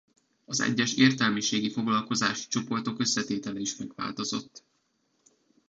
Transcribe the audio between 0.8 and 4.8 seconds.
értelmiségi foglalkozási csoportok összetétele is megváltozott.